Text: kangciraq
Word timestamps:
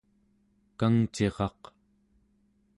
kangciraq 0.79 1.61